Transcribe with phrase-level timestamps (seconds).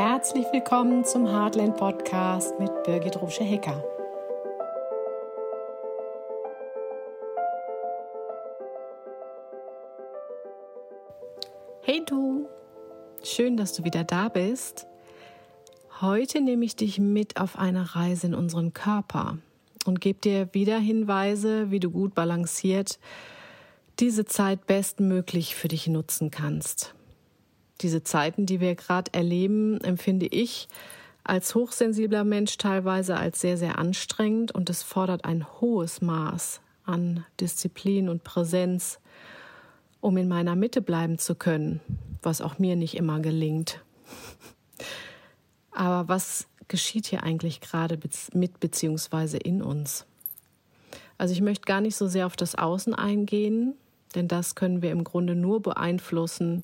[0.00, 3.82] Herzlich willkommen zum Heartland Podcast mit Birgit Rusche-Hecker.
[11.82, 12.48] Hey du,
[13.24, 14.86] schön, dass du wieder da bist.
[16.00, 19.38] Heute nehme ich dich mit auf eine Reise in unseren Körper
[19.84, 23.00] und gebe dir wieder Hinweise, wie du gut balanciert
[23.98, 26.94] diese Zeit bestmöglich für dich nutzen kannst.
[27.80, 30.68] Diese Zeiten, die wir gerade erleben, empfinde ich
[31.24, 37.24] als hochsensibler Mensch teilweise als sehr, sehr anstrengend und es fordert ein hohes Maß an
[37.38, 38.98] Disziplin und Präsenz,
[40.00, 41.80] um in meiner Mitte bleiben zu können,
[42.22, 43.82] was auch mir nicht immer gelingt.
[45.70, 47.98] Aber was geschieht hier eigentlich gerade
[48.32, 50.06] mit beziehungsweise in uns?
[51.18, 53.74] Also ich möchte gar nicht so sehr auf das Außen eingehen,
[54.14, 56.62] denn das können wir im Grunde nur beeinflussen,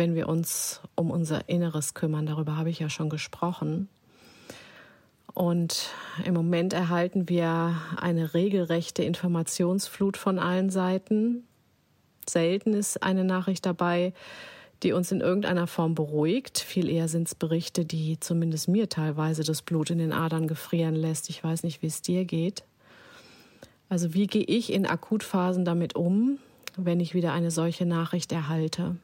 [0.00, 2.24] wenn wir uns um unser Inneres kümmern.
[2.24, 3.90] Darüber habe ich ja schon gesprochen.
[5.34, 5.90] Und
[6.24, 11.44] im Moment erhalten wir eine regelrechte Informationsflut von allen Seiten.
[12.26, 14.14] Selten ist eine Nachricht dabei,
[14.82, 16.60] die uns in irgendeiner Form beruhigt.
[16.60, 20.94] Viel eher sind es Berichte, die zumindest mir teilweise das Blut in den Adern gefrieren
[20.94, 21.28] lässt.
[21.28, 22.64] Ich weiß nicht, wie es dir geht.
[23.90, 26.38] Also wie gehe ich in Akutphasen damit um,
[26.78, 28.96] wenn ich wieder eine solche Nachricht erhalte?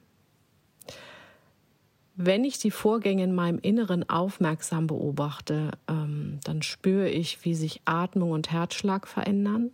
[2.19, 7.83] Wenn ich die Vorgänge in meinem Inneren aufmerksam beobachte, ähm, dann spüre ich, wie sich
[7.85, 9.71] Atmung und Herzschlag verändern,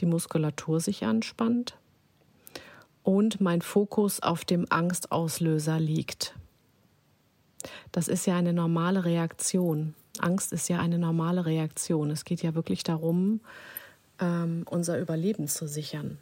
[0.00, 1.76] die Muskulatur sich anspannt
[3.02, 6.34] und mein Fokus auf dem Angstauslöser liegt.
[7.92, 9.94] Das ist ja eine normale Reaktion.
[10.18, 12.10] Angst ist ja eine normale Reaktion.
[12.10, 13.40] Es geht ja wirklich darum,
[14.18, 16.16] ähm, unser Überleben zu sichern.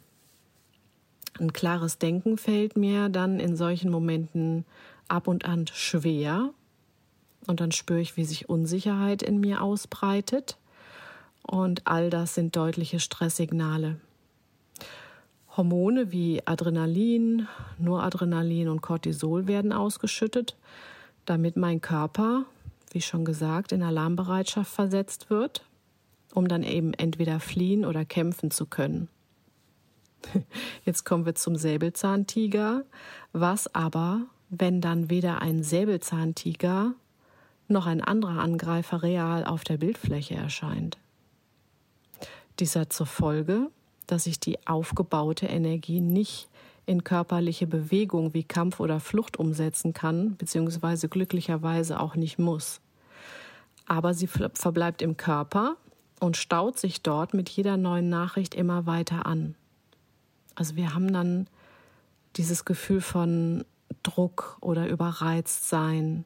[1.41, 4.63] Ein klares Denken fällt mir dann in solchen Momenten
[5.07, 6.51] ab und an schwer.
[7.47, 10.59] Und dann spüre ich, wie sich Unsicherheit in mir ausbreitet.
[11.41, 13.99] Und all das sind deutliche Stresssignale.
[15.57, 17.47] Hormone wie Adrenalin,
[17.79, 20.55] Noradrenalin und Cortisol werden ausgeschüttet,
[21.25, 22.45] damit mein Körper,
[22.91, 25.65] wie schon gesagt, in Alarmbereitschaft versetzt wird,
[26.35, 29.09] um dann eben entweder fliehen oder kämpfen zu können.
[30.85, 32.83] Jetzt kommen wir zum Säbelzahntiger,
[33.33, 36.93] was aber, wenn dann weder ein Säbelzahntiger
[37.67, 40.97] noch ein anderer Angreifer real auf der Bildfläche erscheint.
[42.59, 43.69] Dies hat zur Folge,
[44.07, 46.49] dass ich die aufgebaute Energie nicht
[46.85, 52.81] in körperliche Bewegung wie Kampf oder Flucht umsetzen kann, beziehungsweise glücklicherweise auch nicht muss.
[53.85, 55.77] Aber sie verbleibt im Körper
[56.19, 59.55] und staut sich dort mit jeder neuen Nachricht immer weiter an.
[60.61, 61.47] Also wir haben dann
[62.35, 63.65] dieses Gefühl von
[64.03, 66.23] Druck oder überreizt sein.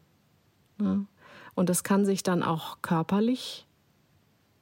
[0.78, 1.06] Ne?
[1.54, 3.66] Und das kann sich dann auch körperlich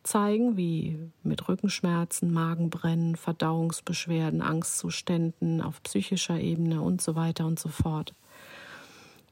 [0.04, 7.70] zeigen, wie mit Rückenschmerzen, Magenbrennen, Verdauungsbeschwerden, Angstzuständen auf psychischer Ebene und so weiter und so
[7.70, 8.14] fort.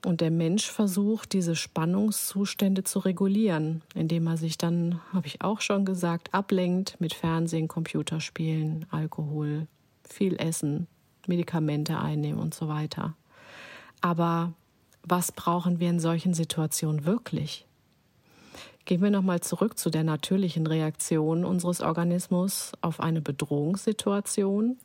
[0.04, 5.62] Und der Mensch versucht, diese Spannungszustände zu regulieren, indem er sich dann, habe ich auch
[5.62, 9.68] schon gesagt, ablenkt mit Fernsehen, Computerspielen, Alkohol,
[10.08, 10.88] viel essen,
[11.28, 13.16] Medikamente einnehmen und so weiter.
[14.02, 14.54] Aber
[15.04, 17.66] was brauchen wir in solchen Situationen wirklich?
[18.86, 24.78] Gehen wir nochmal zurück zu der natürlichen Reaktion unseres Organismus auf eine Bedrohungssituation.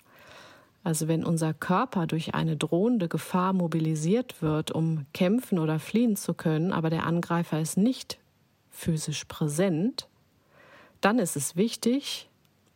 [0.84, 6.34] Also wenn unser Körper durch eine drohende Gefahr mobilisiert wird, um kämpfen oder fliehen zu
[6.34, 8.19] können, aber der Angreifer ist nicht
[8.71, 10.06] physisch präsent,
[11.00, 12.28] dann ist es wichtig,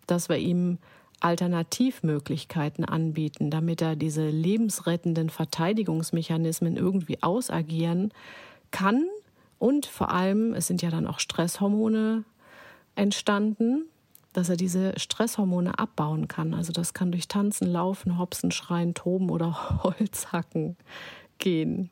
[0.06, 0.78] dass wir ihm
[1.20, 8.12] Alternativmöglichkeiten anbieten, damit er diese lebensrettenden Verteidigungsmechanismen irgendwie ausagieren
[8.70, 9.06] kann.
[9.58, 12.24] Und vor allem, es sind ja dann auch Stresshormone
[12.94, 13.84] entstanden,
[14.32, 16.54] dass er diese Stresshormone abbauen kann.
[16.54, 20.76] Also das kann durch Tanzen, Laufen, Hopsen, Schreien, Toben oder Holzhacken
[21.38, 21.90] gehen.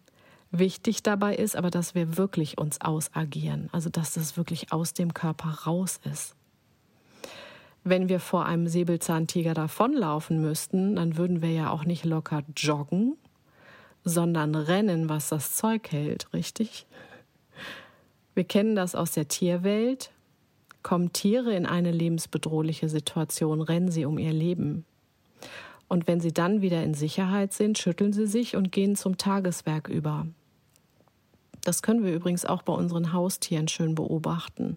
[0.51, 5.13] Wichtig dabei ist aber, dass wir wirklich uns ausagieren, also dass das wirklich aus dem
[5.13, 6.35] Körper raus ist.
[7.89, 13.17] Wenn wir vor einem Säbelzahntiger davonlaufen müssten, dann würden wir ja auch nicht locker joggen,
[14.05, 16.87] sondern rennen, was das Zeug hält, richtig?
[18.35, 20.11] Wir kennen das aus der Tierwelt.
[20.83, 24.85] Kommen Tiere in eine lebensbedrohliche Situation, rennen sie um ihr Leben.
[25.89, 29.89] Und wenn sie dann wieder in Sicherheit sind, schütteln sie sich und gehen zum Tageswerk
[29.89, 30.27] über.
[31.65, 34.77] Das können wir übrigens auch bei unseren Haustieren schön beobachten.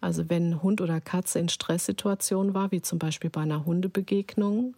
[0.00, 4.74] Also wenn Hund oder Katze in Stresssituationen war, wie zum Beispiel bei einer Hundebegegnung,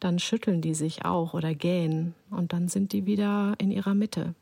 [0.00, 4.34] dann schütteln die sich auch oder gähnen und dann sind die wieder in ihrer Mitte.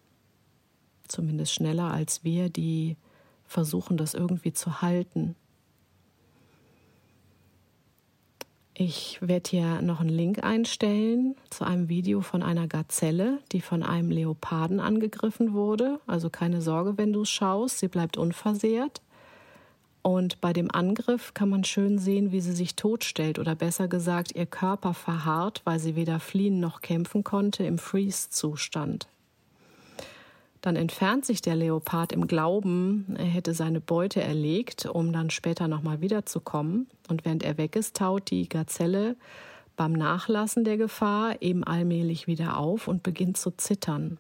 [1.08, 2.96] zumindest schneller als wir, die
[3.44, 5.36] versuchen, das irgendwie zu halten.
[8.75, 13.82] Ich werde hier noch einen Link einstellen zu einem Video von einer Gazelle, die von
[13.82, 16.00] einem Leoparden angegriffen wurde.
[16.06, 19.02] Also keine Sorge, wenn du es schaust, sie bleibt unversehrt.
[20.02, 24.34] Und bei dem Angriff kann man schön sehen, wie sie sich totstellt oder besser gesagt,
[24.34, 29.06] ihr Körper verharrt, weil sie weder fliehen noch kämpfen konnte im Freeze-Zustand.
[30.60, 35.66] Dann entfernt sich der Leopard im Glauben, er hätte seine Beute erlegt, um dann später
[35.66, 36.87] nochmal wiederzukommen.
[37.08, 39.16] Und während er weg ist, taut die Gazelle
[39.76, 44.19] beim Nachlassen der Gefahr eben allmählich wieder auf und beginnt zu zittern.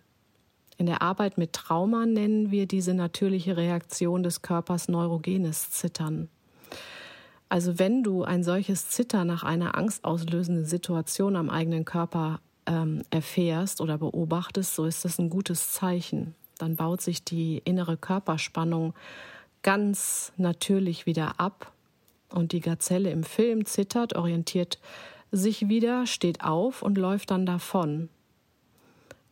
[0.78, 6.28] In der Arbeit mit Trauma nennen wir diese natürliche Reaktion des Körpers neurogenes Zittern.
[7.48, 13.80] Also wenn du ein solches Zittern nach einer angstauslösenden Situation am eigenen Körper ähm, erfährst
[13.80, 16.34] oder beobachtest, so ist das ein gutes Zeichen.
[16.56, 18.94] Dann baut sich die innere Körperspannung
[19.62, 21.72] ganz natürlich wieder ab
[22.30, 24.78] und die Gazelle im Film zittert, orientiert
[25.30, 28.08] sich wieder, steht auf und läuft dann davon.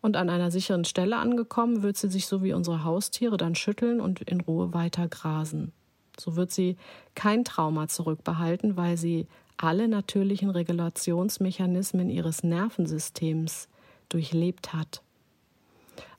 [0.02, 4.00] Und an einer sicheren Stelle angekommen, wird sie sich so wie unsere Haustiere dann schütteln
[4.00, 5.72] und in Ruhe weiter grasen.
[6.18, 6.76] So wird sie
[7.14, 9.26] kein Trauma zurückbehalten, weil sie
[9.56, 13.68] alle natürlichen Regulationsmechanismen ihres Nervensystems
[14.08, 15.02] durchlebt hat.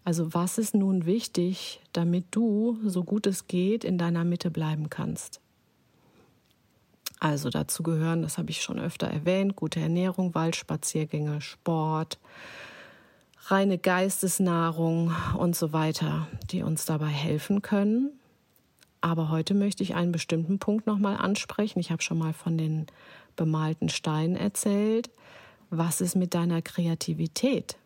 [0.04, 4.90] Also was ist nun wichtig, damit du, so gut es geht, in deiner Mitte bleiben
[4.90, 5.42] kannst?
[7.20, 12.18] Also dazu gehören, das habe ich schon öfter erwähnt, gute Ernährung, Waldspaziergänge, Sport,
[13.52, 18.12] reine Geistesnahrung und so weiter, die uns dabei helfen können.
[19.02, 21.80] Aber heute möchte ich einen bestimmten Punkt nochmal ansprechen.
[21.80, 22.88] Ich habe schon mal von den
[23.36, 25.10] bemalten Steinen erzählt.
[25.70, 27.78] Was ist mit deiner Kreativität?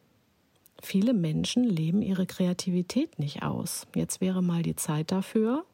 [0.84, 3.88] Viele Menschen leben ihre Kreativität nicht aus.
[3.96, 5.66] Jetzt wäre mal die Zeit dafür.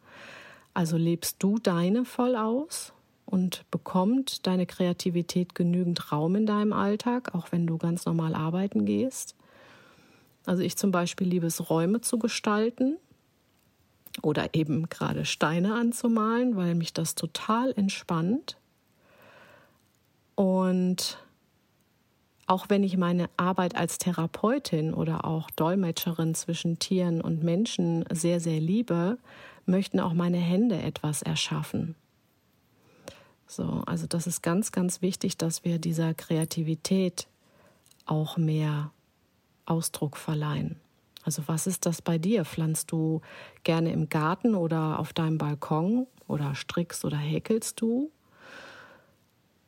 [0.73, 2.94] Also lebst du deine voll aus
[3.25, 8.85] und bekommt deine Kreativität genügend Raum in deinem Alltag, auch wenn du ganz normal arbeiten
[8.85, 9.35] gehst?
[10.45, 12.97] Also ich zum Beispiel liebe es, Räume zu gestalten
[14.21, 18.57] oder eben gerade Steine anzumalen, weil mich das total entspannt.
[20.35, 21.19] Und
[22.47, 28.39] auch wenn ich meine Arbeit als Therapeutin oder auch Dolmetscherin zwischen Tieren und Menschen sehr,
[28.39, 29.17] sehr liebe,
[29.65, 31.95] möchten auch meine Hände etwas erschaffen.
[33.47, 37.27] So, also das ist ganz, ganz wichtig, dass wir dieser Kreativität
[38.05, 38.91] auch mehr
[39.71, 40.75] Ausdruck verleihen.
[41.23, 42.44] Also was ist das bei dir?
[42.44, 43.21] Pflanzt du
[43.63, 48.12] gerne im Garten oder auf deinem Balkon oder strickst oder häkelst du?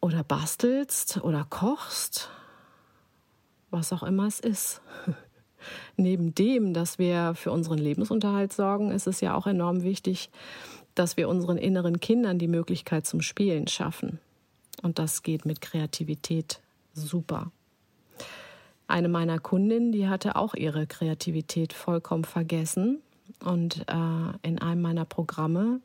[0.01, 2.29] Oder bastelst oder kochst?
[3.69, 4.81] Was auch immer es ist.
[5.95, 10.29] Neben dem, dass wir für unseren Lebensunterhalt sorgen, ist es ja auch enorm wichtig,
[10.95, 14.19] dass wir unseren inneren Kindern die Möglichkeit zum Spielen schaffen.
[14.81, 16.59] Und das geht mit Kreativität
[16.93, 17.51] super.
[18.93, 23.01] Eine meiner Kundinnen, die hatte auch ihre Kreativität vollkommen vergessen.
[23.43, 25.79] Und äh, in einem meiner Programme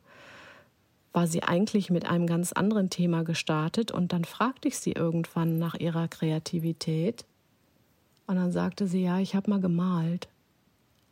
[1.11, 3.91] war sie eigentlich mit einem ganz anderen Thema gestartet.
[3.91, 7.25] Und dann fragte ich sie irgendwann nach ihrer Kreativität.
[8.27, 10.27] Und dann sagte sie, ja, ich habe mal gemalt.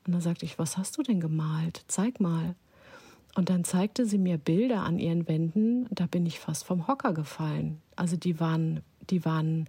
[0.06, 1.84] Und dann sagte ich, was hast du denn gemalt?
[1.88, 2.54] Zeig mal.
[3.34, 7.16] Und dann zeigte sie mir Bilder an ihren Wänden, da bin ich fast vom Hocker
[7.16, 7.82] gefallen.
[7.96, 9.68] Also die waren, die waren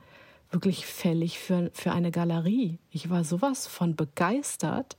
[0.51, 2.79] wirklich fällig für, für eine Galerie.
[2.91, 4.97] Ich war sowas von begeistert.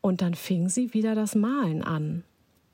[0.00, 2.24] Und dann fing sie wieder das Malen an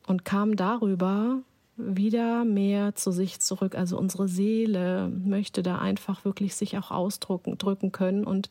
[0.06, 1.42] und kam darüber
[1.76, 3.75] wieder mehr zu sich zurück.
[3.75, 8.50] Also unsere Seele möchte da einfach wirklich sich auch ausdrücken drücken können und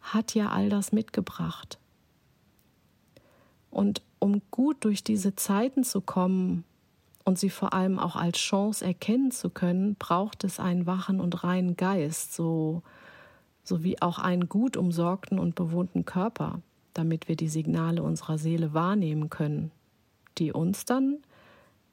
[0.00, 1.78] hat ja all das mitgebracht.
[3.70, 6.64] Und um gut durch diese Zeiten zu kommen,
[7.24, 11.42] und sie vor allem auch als Chance erkennen zu können, braucht es einen wachen und
[11.42, 12.82] reinen Geist, so,
[13.62, 16.60] sowie auch einen gut umsorgten und bewohnten Körper,
[16.92, 19.70] damit wir die Signale unserer Seele wahrnehmen können,
[20.38, 21.18] die uns dann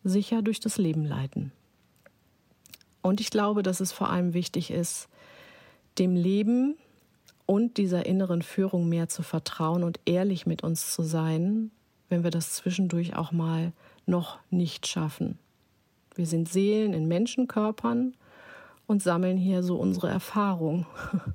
[0.04, 1.52] sicher durch das Leben leiten.
[3.02, 5.08] Und ich glaube, dass es vor allem wichtig ist,
[5.98, 6.76] dem Leben
[7.46, 11.72] und dieser inneren Führung mehr zu vertrauen und ehrlich mit uns zu sein,
[12.10, 13.72] wenn wir das zwischendurch auch mal
[14.12, 15.39] noch nicht schaffen.
[16.13, 18.13] Wir sind Seelen in Menschenkörpern
[18.86, 20.86] und sammeln hier so unsere Erfahrung.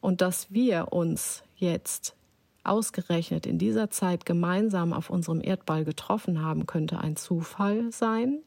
[0.00, 2.14] Und dass wir uns jetzt
[2.62, 8.40] ausgerechnet in dieser Zeit gemeinsam auf unserem Erdball getroffen haben, könnte ein Zufall sein.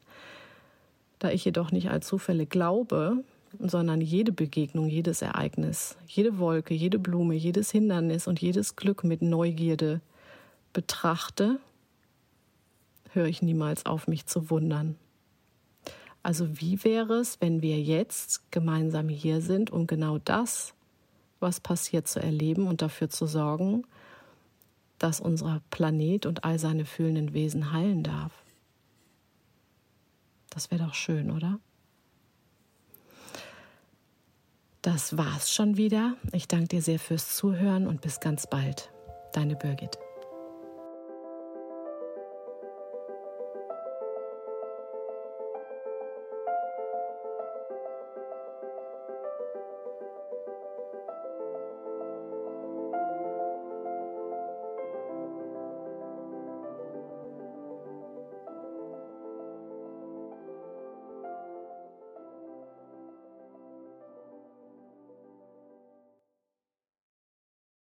[1.18, 3.24] Da ich jedoch nicht als Zufälle glaube,
[3.58, 9.20] sondern jede Begegnung, jedes Ereignis, jede Wolke, jede Blume, jedes Hindernis und jedes Glück mit
[9.20, 10.00] Neugierde
[10.72, 11.58] betrachte,
[13.18, 14.96] höre ich niemals auf, mich zu wundern.
[16.22, 20.74] Also wie wäre es, wenn wir jetzt gemeinsam hier sind, um genau das,
[21.40, 23.84] was passiert, zu erleben und dafür zu sorgen,
[24.98, 28.32] dass unser Planet und all seine fühlenden Wesen heilen darf?
[30.50, 31.58] Das wäre doch schön, oder?
[34.82, 36.14] Das war's schon wieder.
[36.32, 38.90] Ich danke dir sehr fürs Zuhören und bis ganz bald.
[39.32, 39.98] Deine Birgit.